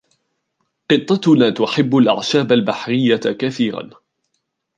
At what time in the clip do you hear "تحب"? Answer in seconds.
1.49-1.97